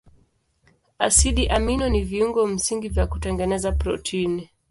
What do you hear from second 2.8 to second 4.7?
vya kutengeneza protini.